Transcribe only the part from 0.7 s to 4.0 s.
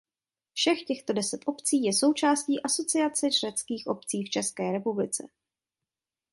těchto deset obcí je součástí Asociace řeckých